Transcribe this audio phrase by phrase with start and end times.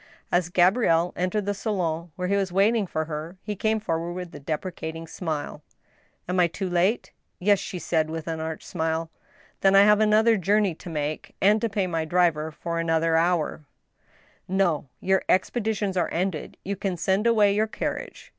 [0.31, 4.33] As Gabrielle entered the salon where he was waiting for her, he came forward with
[4.33, 5.61] a deprecating smile."
[6.27, 9.11] Am I too late >"Yes," she said, with an arch smile.
[9.35, 13.15] '* Then I have another journey to make, and to pay my driver for another
[13.15, 13.65] hour,"
[14.49, 14.71] IN THE ASHES.
[15.01, 18.29] 119 «No— ^your expeditions are ended, you can send away your car riage.